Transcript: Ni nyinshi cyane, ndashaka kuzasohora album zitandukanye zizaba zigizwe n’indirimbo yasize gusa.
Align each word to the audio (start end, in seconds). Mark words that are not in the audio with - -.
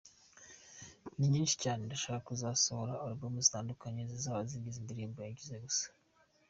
Ni 1.17 1.27
nyinshi 1.33 1.55
cyane, 1.63 1.81
ndashaka 1.83 2.25
kuzasohora 2.27 3.01
album 3.07 3.33
zitandukanye 3.45 4.01
zizaba 4.11 4.41
zigizwe 4.51 4.77
n’indirimbo 4.81 5.19
yasize 5.21 5.57
gusa. 5.65 5.87